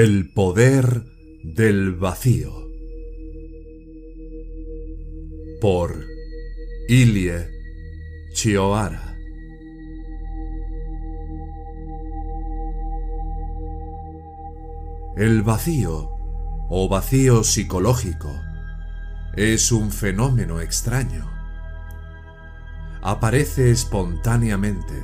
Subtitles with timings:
[0.00, 1.02] El poder
[1.42, 2.52] del vacío.
[5.60, 6.04] Por
[6.88, 7.48] Ilie
[8.32, 9.16] Chioara
[15.16, 16.10] El vacío
[16.68, 18.30] o vacío psicológico
[19.34, 21.28] es un fenómeno extraño.
[23.02, 24.94] Aparece espontáneamente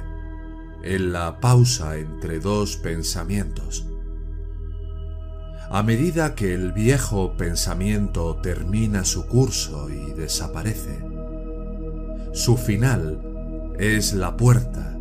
[0.85, 3.89] en la pausa entre dos pensamientos
[5.71, 10.99] a medida que el viejo pensamiento termina su curso y desaparece.
[12.33, 14.97] Su final es la puerta.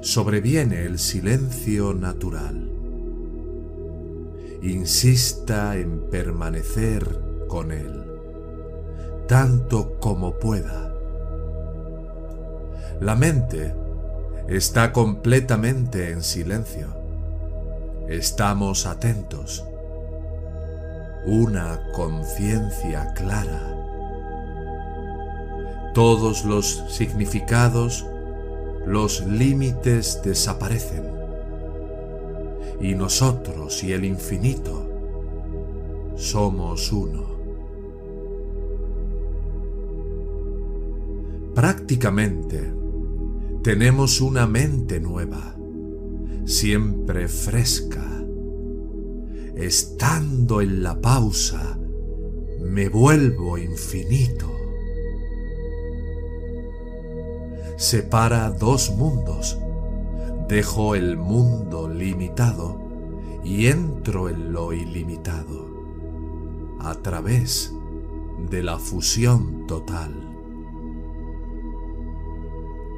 [0.00, 2.70] Sobreviene el silencio natural.
[4.62, 8.04] Insista en permanecer con él,
[9.28, 10.94] tanto como pueda.
[13.00, 13.74] La mente
[14.48, 16.99] está completamente en silencio
[18.10, 19.64] estamos atentos.
[21.24, 23.76] Una conciencia clara.
[25.94, 28.04] Todos los significados,
[28.84, 31.04] los límites desaparecen.
[32.80, 34.88] Y nosotros y el infinito
[36.16, 37.30] somos uno.
[41.54, 42.72] Prácticamente
[43.62, 45.59] tenemos una mente nueva
[46.44, 48.06] siempre fresca.
[49.56, 51.78] Estando en la pausa,
[52.60, 54.50] me vuelvo infinito.
[57.76, 59.58] Separa dos mundos.
[60.48, 62.80] Dejo el mundo limitado
[63.44, 65.68] y entro en lo ilimitado
[66.80, 67.72] a través
[68.50, 70.12] de la fusión total.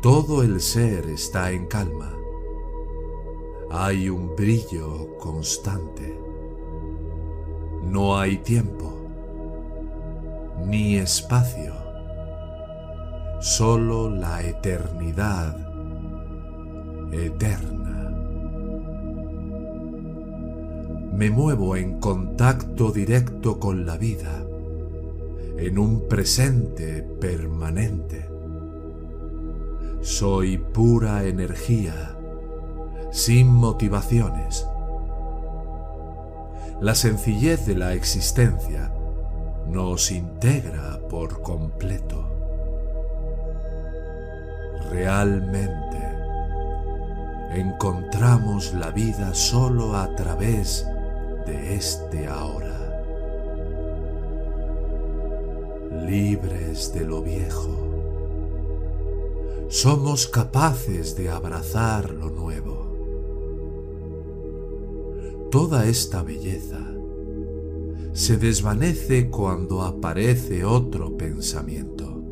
[0.00, 2.21] Todo el ser está en calma
[3.74, 6.14] hay un brillo constante.
[7.84, 8.92] No hay tiempo
[10.66, 11.72] ni espacio,
[13.40, 15.56] solo la eternidad
[17.12, 18.10] eterna.
[21.14, 24.44] Me muevo en contacto directo con la vida,
[25.56, 28.28] en un presente permanente.
[30.02, 32.18] Soy pura energía
[33.12, 34.66] sin motivaciones.
[36.80, 38.90] La sencillez de la existencia
[39.68, 42.24] nos integra por completo.
[44.90, 45.98] Realmente
[47.54, 50.86] encontramos la vida solo a través
[51.46, 52.78] de este ahora.
[56.06, 57.76] Libres de lo viejo,
[59.68, 62.81] somos capaces de abrazar lo nuevo
[65.52, 66.80] toda esta belleza
[68.14, 72.24] se desvanece cuando aparece otro pensamiento.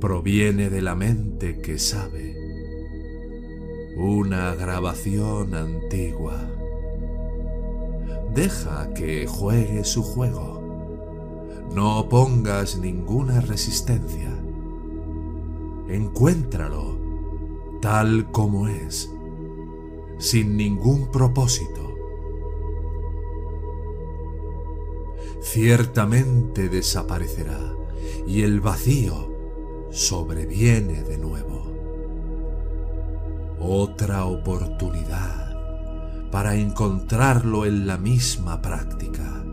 [0.00, 2.34] Proviene de la mente que sabe,
[3.98, 6.50] una grabación antigua.
[8.34, 10.62] Deja que juegue su juego.
[11.74, 14.30] No pongas ninguna resistencia.
[15.88, 16.98] Encuéntralo
[17.82, 19.14] tal como es
[20.24, 21.94] sin ningún propósito.
[25.42, 27.60] Ciertamente desaparecerá
[28.26, 29.30] y el vacío
[29.90, 31.70] sobreviene de nuevo.
[33.60, 39.44] Otra oportunidad para encontrarlo en la misma práctica.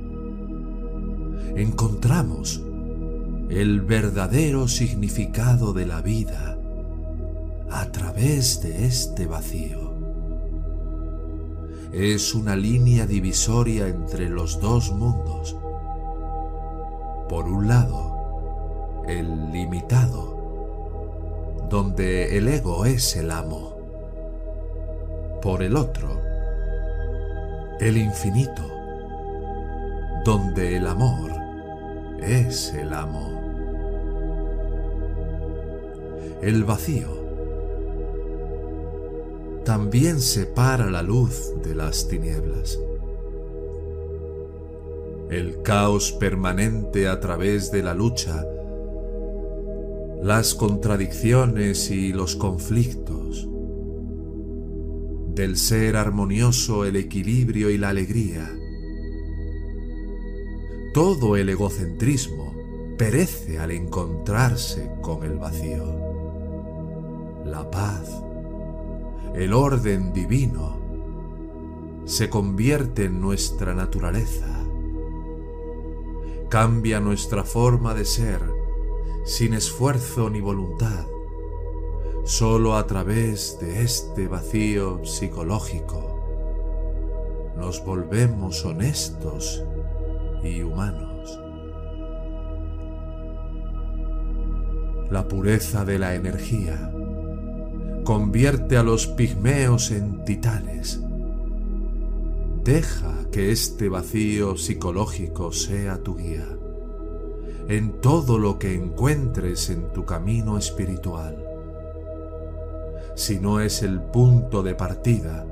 [1.53, 2.63] Encontramos
[3.49, 6.57] el verdadero significado de la vida
[7.69, 9.90] a través de este vacío
[11.93, 15.57] es una línea divisoria entre los dos mundos.
[17.27, 20.37] Por un lado, el limitado,
[21.69, 23.75] donde el ego es el amo.
[25.41, 26.21] Por el otro,
[27.79, 28.63] el infinito,
[30.23, 31.31] donde el amor
[32.21, 33.41] es el amo.
[36.41, 37.30] El vacío
[39.63, 42.79] también separa la luz de las tinieblas.
[45.29, 48.45] El caos permanente a través de la lucha,
[50.21, 53.47] las contradicciones y los conflictos,
[55.33, 58.51] del ser armonioso el equilibrio y la alegría.
[60.93, 62.53] Todo el egocentrismo
[62.97, 65.85] perece al encontrarse con el vacío.
[67.45, 68.21] La paz,
[69.35, 70.79] el orden divino,
[72.05, 74.47] se convierte en nuestra naturaleza.
[76.49, 78.41] Cambia nuestra forma de ser
[79.23, 81.05] sin esfuerzo ni voluntad
[82.23, 86.19] Solo a través de este vacío psicológico
[87.57, 89.63] nos volvemos honestos
[90.43, 91.39] y humanos.
[95.09, 96.93] La pureza de la energía
[98.11, 100.99] convierte a los pigmeos en titanes.
[102.61, 106.45] Deja que este vacío psicológico sea tu guía
[107.69, 111.41] en todo lo que encuentres en tu camino espiritual
[113.15, 115.45] si no es el punto de partida.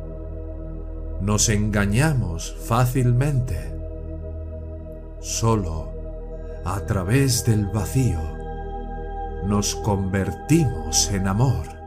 [1.21, 3.73] Nos engañamos fácilmente.
[5.21, 5.93] Solo
[6.65, 8.19] a través del vacío
[9.45, 11.78] nos convertimos en amor.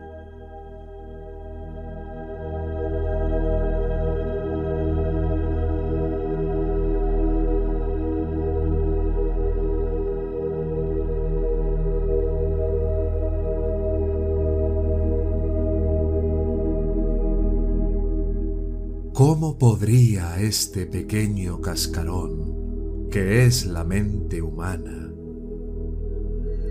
[19.62, 25.12] Podría este pequeño cascarón, que es la mente humana,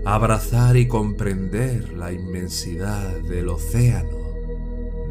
[0.04, 4.18] abrazar y comprender la inmensidad del océano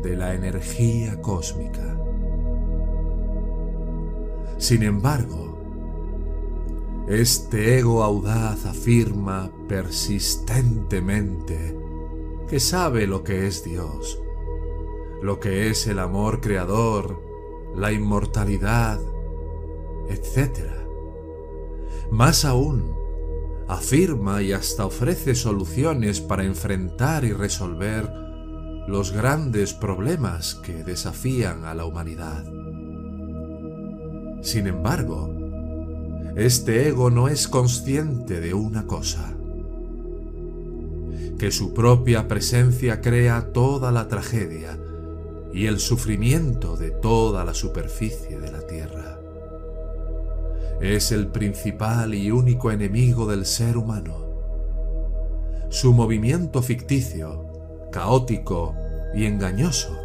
[0.04, 1.98] de la energía cósmica?
[4.60, 5.58] Sin embargo,
[7.10, 11.76] este ego audaz afirma persistentemente
[12.48, 14.22] que sabe lo que es Dios,
[15.24, 17.31] lo que es el amor creador
[17.76, 19.00] la inmortalidad,
[20.10, 20.60] etc.
[22.12, 22.94] Más aún,
[23.68, 28.12] afirma y hasta ofrece soluciones para enfrentar y resolver
[28.88, 32.44] los grandes problemas que desafían a la humanidad.
[34.42, 35.34] Sin embargo,
[36.36, 39.34] este ego no es consciente de una cosa,
[41.38, 44.81] que su propia presencia crea toda la tragedia
[45.54, 49.20] y el sufrimiento de toda la superficie de la tierra.
[50.80, 54.32] Es el principal y único enemigo del ser humano.
[55.70, 58.76] Su movimiento ficticio, caótico
[59.14, 59.98] y engañoso,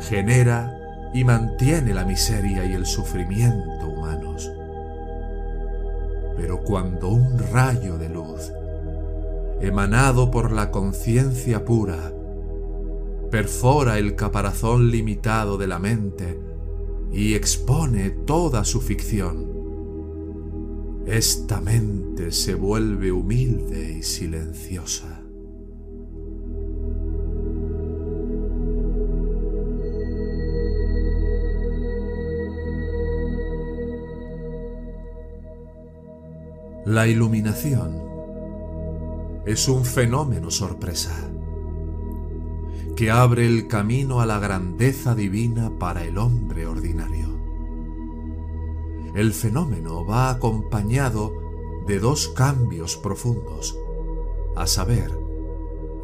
[0.00, 0.76] genera
[1.14, 4.50] y mantiene la miseria y el sufrimiento humanos.
[6.36, 8.52] Pero cuando un rayo de luz,
[9.60, 12.12] emanado por la conciencia pura,
[13.34, 16.38] perfora el caparazón limitado de la mente
[17.12, 21.02] y expone toda su ficción.
[21.04, 25.20] Esta mente se vuelve humilde y silenciosa.
[36.86, 38.00] La iluminación
[39.44, 41.33] es un fenómeno sorpresa
[42.96, 47.28] que abre el camino a la grandeza divina para el hombre ordinario.
[49.14, 51.32] El fenómeno va acompañado
[51.86, 53.76] de dos cambios profundos,
[54.56, 55.10] a saber,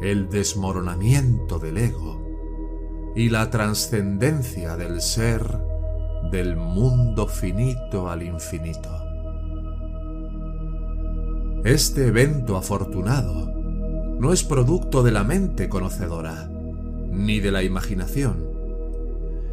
[0.01, 2.21] el desmoronamiento del ego
[3.15, 5.59] y la trascendencia del ser
[6.31, 8.89] del mundo finito al infinito.
[11.63, 13.51] Este evento afortunado
[14.19, 16.50] no es producto de la mente conocedora,
[17.11, 18.49] ni de la imaginación,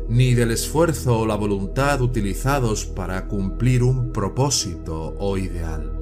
[0.09, 5.93] ni del esfuerzo o la voluntad utilizados para cumplir un propósito o ideal.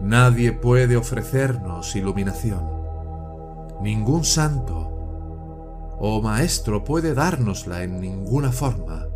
[0.00, 2.62] Nadie puede ofrecernos iluminación.
[3.82, 4.88] Ningún santo
[5.98, 9.06] o maestro puede dárnosla en ninguna forma.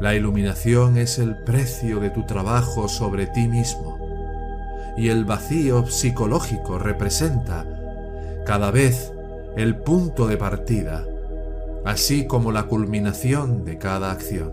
[0.00, 3.98] La iluminación es el precio de tu trabajo sobre ti mismo
[4.96, 7.64] y el vacío psicológico representa
[8.44, 9.12] cada vez
[9.56, 11.06] el punto de partida,
[11.84, 14.50] así como la culminación de cada acción.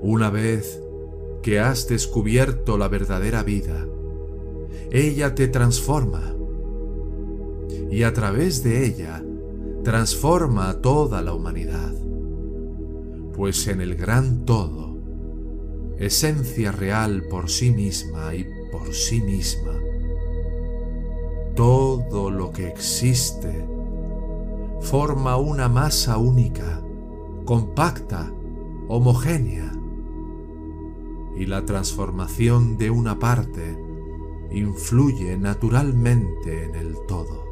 [0.00, 0.82] Una vez
[1.42, 3.86] que has descubierto la verdadera vida,
[4.90, 6.34] ella te transforma
[7.90, 9.22] y a través de ella
[9.84, 11.94] transforma a toda la humanidad,
[13.34, 14.96] pues en el gran todo,
[15.98, 19.75] esencia real por sí misma y por sí misma,
[21.56, 23.66] todo lo que existe
[24.82, 26.82] forma una masa única,
[27.44, 28.30] compacta,
[28.86, 29.72] homogénea,
[31.34, 33.76] y la transformación de una parte
[34.50, 37.45] influye naturalmente en el todo.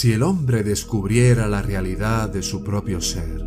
[0.00, 3.44] Si el hombre descubriera la realidad de su propio ser,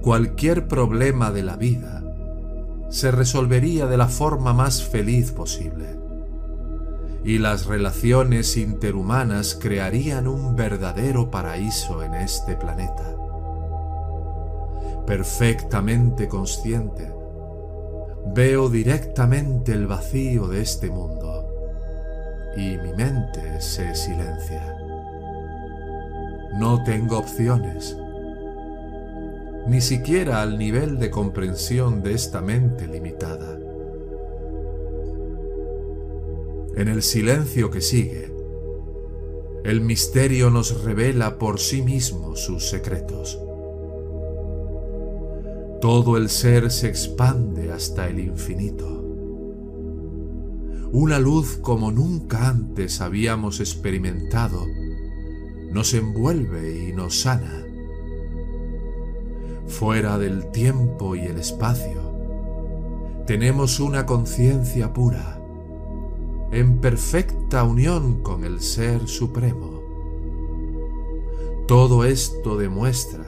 [0.00, 2.04] cualquier problema de la vida
[2.90, 5.98] se resolvería de la forma más feliz posible
[7.24, 13.16] y las relaciones interhumanas crearían un verdadero paraíso en este planeta.
[15.08, 17.12] Perfectamente consciente,
[18.32, 21.48] veo directamente el vacío de este mundo
[22.56, 24.89] y mi mente se silencia.
[26.58, 27.96] No tengo opciones,
[29.68, 33.58] ni siquiera al nivel de comprensión de esta mente limitada.
[36.76, 38.32] En el silencio que sigue,
[39.64, 43.38] el misterio nos revela por sí mismo sus secretos.
[45.80, 49.04] Todo el ser se expande hasta el infinito.
[50.92, 54.66] Una luz como nunca antes habíamos experimentado
[55.70, 57.64] nos envuelve y nos sana.
[59.66, 62.00] Fuera del tiempo y el espacio,
[63.26, 65.40] tenemos una conciencia pura,
[66.50, 69.80] en perfecta unión con el Ser Supremo.
[71.68, 73.24] Todo esto demuestra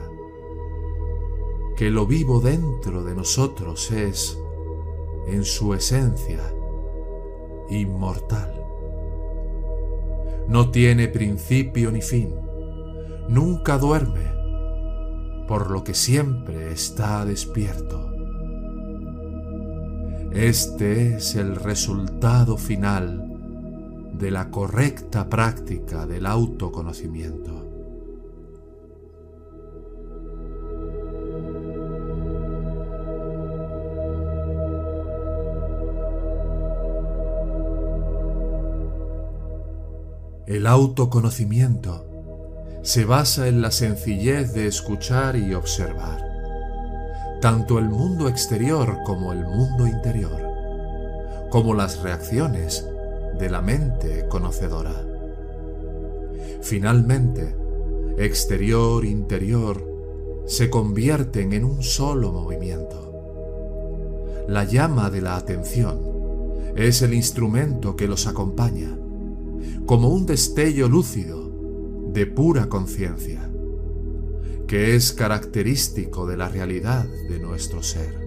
[1.77, 4.37] que lo vivo dentro de nosotros es,
[5.27, 6.41] en su esencia,
[7.69, 8.62] inmortal
[10.47, 12.33] no tiene principio ni fin,
[13.29, 14.31] nunca duerme,
[15.47, 18.11] por lo que siempre está despierto.
[20.31, 23.29] Este es el resultado final
[24.13, 27.72] de la correcta práctica del autoconocimiento.
[40.45, 42.05] El autoconocimiento
[42.81, 46.19] se basa en la sencillez de escuchar y observar,
[47.39, 50.37] tanto el mundo exterior como el mundo interior,
[51.49, 52.85] como las reacciones
[53.39, 54.91] de la mente conocedora.
[56.61, 57.55] Finalmente,
[58.17, 64.43] exterior-interior se convierten en un solo movimiento.
[64.49, 66.01] La llama de la atención
[66.75, 68.97] es el instrumento que los acompaña
[69.85, 71.51] como un destello lúcido
[72.13, 73.49] de pura conciencia,
[74.67, 78.21] que es característico de la realidad de nuestro ser.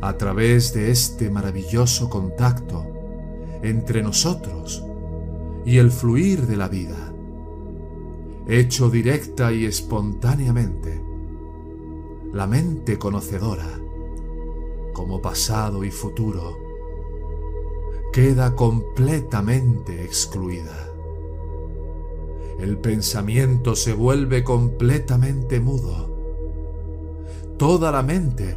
[0.00, 2.84] A través de este maravilloso contacto
[3.62, 4.84] entre nosotros
[5.64, 7.12] y el fluir de la vida,
[8.46, 11.02] hecho directa y espontáneamente,
[12.32, 13.80] la mente conocedora,
[14.92, 16.63] como pasado y futuro,
[18.14, 20.88] queda completamente excluida.
[22.60, 26.14] El pensamiento se vuelve completamente mudo.
[27.58, 28.56] Toda la mente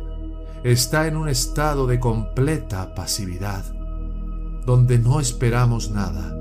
[0.63, 3.65] está en un estado de completa pasividad,
[4.63, 6.37] donde no esperamos nada,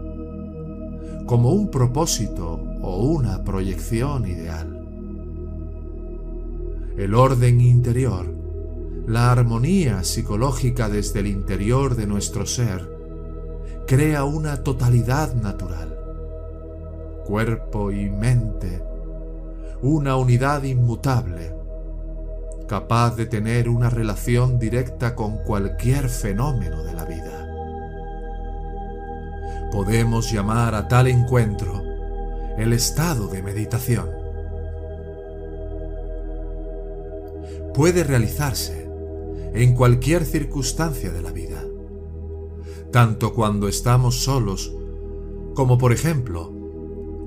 [1.24, 4.86] como un propósito o una proyección ideal.
[6.98, 8.26] El orden interior,
[9.06, 12.95] la armonía psicológica desde el interior de nuestro ser,
[13.86, 15.96] crea una totalidad natural,
[17.24, 18.82] cuerpo y mente,
[19.80, 21.54] una unidad inmutable,
[22.66, 27.46] capaz de tener una relación directa con cualquier fenómeno de la vida.
[29.70, 31.80] Podemos llamar a tal encuentro
[32.58, 34.10] el estado de meditación.
[37.72, 38.88] Puede realizarse
[39.54, 41.65] en cualquier circunstancia de la vida
[42.96, 44.74] tanto cuando estamos solos
[45.54, 46.50] como por ejemplo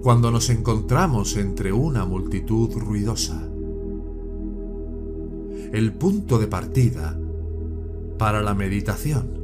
[0.02, 3.48] cuando nos encontramos entre una multitud ruidosa.
[5.72, 7.20] El punto de partida
[8.18, 9.44] para la meditación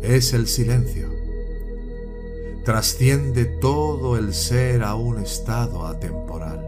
[0.00, 1.10] es el silencio.
[2.64, 6.64] trasciende todo el ser a un estado atemporal.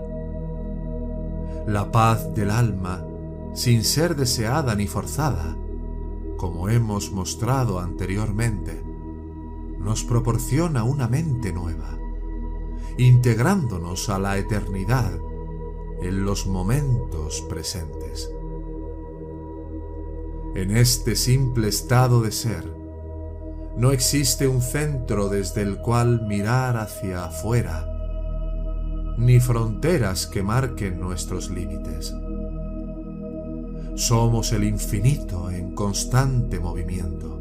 [1.66, 3.06] La paz del alma,
[3.54, 5.56] sin ser deseada ni forzada,
[6.36, 8.81] como hemos mostrado anteriormente,
[9.82, 11.98] nos proporciona una mente nueva,
[12.98, 15.12] integrándonos a la eternidad
[16.02, 18.32] en los momentos presentes.
[20.54, 22.72] En este simple estado de ser,
[23.76, 27.88] no existe un centro desde el cual mirar hacia afuera,
[29.16, 32.14] ni fronteras que marquen nuestros límites.
[33.94, 37.40] Somos el infinito en constante movimiento,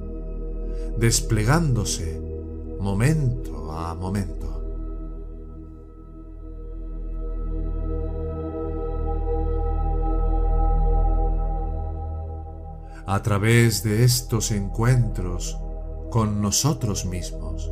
[0.98, 2.31] desplegándose
[2.82, 4.48] momento a momento.
[13.06, 15.58] A través de estos encuentros
[16.10, 17.72] con nosotros mismos,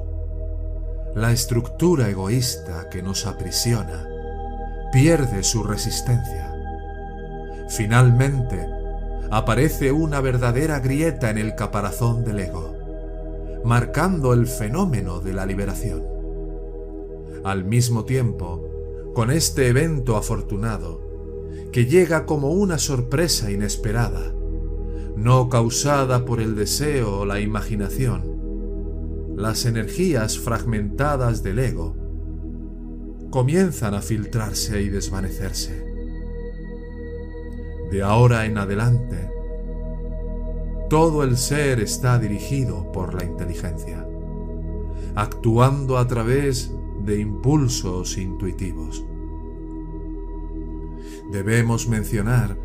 [1.15, 4.05] la estructura egoísta que nos aprisiona
[4.91, 6.49] pierde su resistencia
[7.69, 8.67] Finalmente,
[9.29, 12.68] aparece una verdadera grieta en el caparazón del ego,
[13.69, 16.03] marcando el fenómeno de la liberación.
[17.43, 21.07] Al mismo tiempo, con este evento afortunado,
[21.71, 24.33] que llega como una sorpresa inesperada,
[25.15, 31.95] no causada por el deseo o la imaginación, las energías fragmentadas del ego
[33.29, 35.85] comienzan a filtrarse y desvanecerse
[37.91, 39.29] de ahora en adelante,
[40.89, 44.07] todo el ser está dirigido por la inteligencia,
[45.13, 46.73] actuando a través
[47.05, 49.05] de impulsos intuitivos.
[51.31, 52.57] Debemos mencionar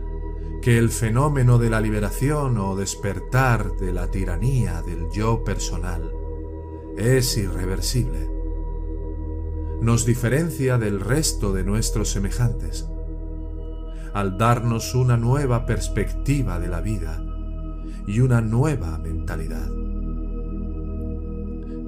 [0.63, 6.11] que el fenómeno de la liberación o despertar de la tiranía del yo personal
[6.97, 8.31] es irreversible.
[9.83, 12.89] Nos diferencia del resto de nuestros semejantes
[14.15, 17.24] al darnos una nueva perspectiva de la vida
[18.07, 19.69] y una nueva mentalidad.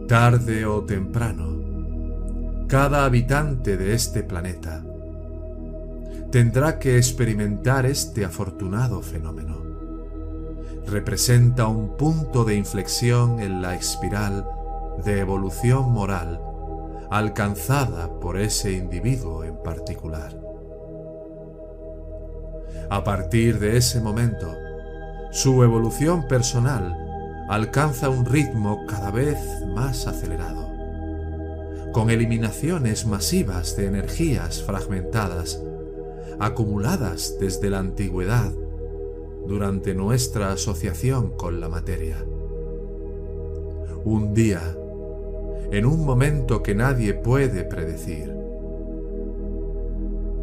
[0.08, 4.84] Tarde o temprano, cada habitante de este planeta
[6.30, 9.62] tendrá que experimentar este afortunado fenómeno.
[10.86, 14.46] Representa un punto de inflexión en la espiral
[15.04, 16.40] de evolución moral
[17.10, 20.38] alcanzada por ese individuo en particular.
[22.90, 24.52] A partir de ese momento,
[25.36, 26.96] su evolución personal
[27.50, 30.72] alcanza un ritmo cada vez más acelerado,
[31.92, 35.62] con eliminaciones masivas de energías fragmentadas,
[36.38, 38.50] acumuladas desde la antigüedad
[39.46, 42.16] durante nuestra asociación con la materia.
[44.06, 44.74] Un día,
[45.70, 48.34] en un momento que nadie puede predecir,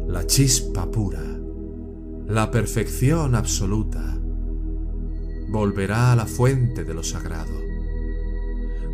[0.06, 1.34] la chispa pura
[2.28, 4.18] la perfección absoluta,
[5.48, 7.60] volverá a la fuente de lo sagrado,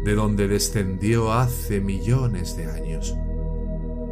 [0.05, 3.15] de donde descendió hace millones de años,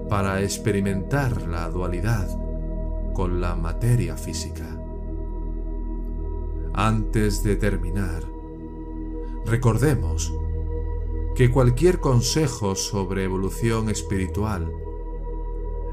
[0.09, 2.29] para experimentar la dualidad
[3.13, 4.67] con la materia física.
[6.73, 8.23] Antes de terminar,
[9.45, 10.33] recordemos
[11.35, 14.73] que cualquier consejo sobre evolución espiritual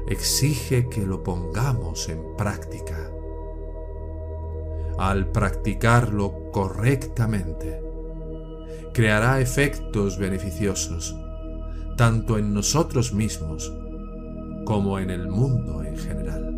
[0.06, 3.05] exige que lo pongamos en práctica
[4.98, 7.82] al practicarlo correctamente,
[8.92, 11.14] creará efectos beneficiosos,
[11.96, 13.72] tanto en nosotros mismos
[14.64, 16.56] como en el mundo en general.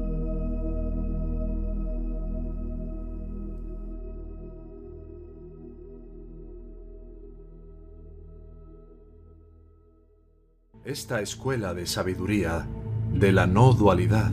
[10.85, 12.66] Esta escuela de sabiduría
[13.12, 14.33] de la no dualidad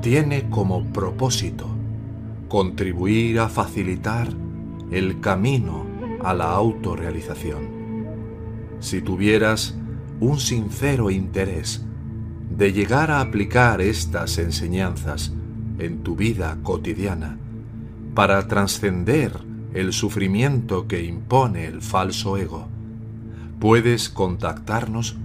[0.00, 1.77] tiene como propósito
[2.48, 4.28] contribuir a facilitar
[4.90, 5.86] el camino
[6.24, 7.78] a la autorrealización.
[8.80, 9.76] Si tuvieras
[10.20, 11.84] un sincero interés
[12.50, 15.32] de llegar a aplicar estas enseñanzas
[15.78, 17.38] en tu vida cotidiana
[18.14, 19.32] para trascender
[19.74, 22.66] el sufrimiento que impone el falso ego,
[23.60, 25.18] puedes contactarnos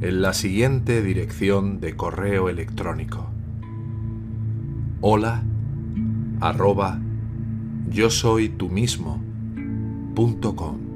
[0.00, 3.26] en la siguiente dirección de correo electrónico.
[5.00, 5.42] Hola
[6.40, 6.98] arroba
[7.90, 9.20] yo soy tú mismo
[10.14, 10.87] punto com.